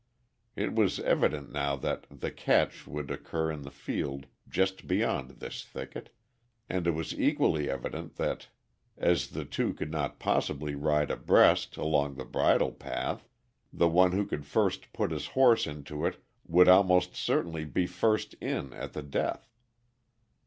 It 0.55 0.73
was 0.73 0.99
evident 1.01 1.51
now 1.51 1.75
that 1.75 2.07
"the 2.09 2.31
catch" 2.31 2.87
would 2.87 3.11
occur 3.11 3.51
in 3.51 3.61
the 3.61 3.69
field 3.69 4.25
just 4.49 4.87
beyond 4.87 5.29
this 5.39 5.63
thicket, 5.63 6.09
and 6.67 6.87
it 6.87 6.95
was 6.95 7.13
equally 7.19 7.69
evident 7.69 8.15
that 8.15 8.47
as 8.97 9.27
the 9.29 9.45
two 9.45 9.75
could 9.75 9.91
not 9.91 10.17
possibly 10.17 10.73
ride 10.73 11.11
abreast 11.11 11.77
along 11.77 12.15
the 12.15 12.25
bridle 12.25 12.71
path, 12.71 13.27
the 13.71 13.87
one 13.87 14.11
who 14.13 14.25
could 14.25 14.47
first 14.47 14.91
put 14.91 15.11
his 15.11 15.27
horse 15.37 15.67
into 15.67 16.03
it 16.07 16.17
would 16.47 16.67
almost 16.67 17.15
certainly 17.15 17.63
be 17.65 17.85
first 17.85 18.33
in 18.41 18.73
at 18.73 18.93
the 18.93 19.03
death. 19.03 19.53